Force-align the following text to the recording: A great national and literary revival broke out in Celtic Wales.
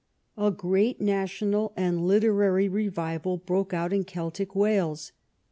A 0.39 0.49
great 0.49 0.99
national 0.99 1.73
and 1.77 2.07
literary 2.07 2.67
revival 2.67 3.37
broke 3.37 3.71
out 3.71 3.93
in 3.93 4.03
Celtic 4.03 4.55
Wales. 4.55 5.11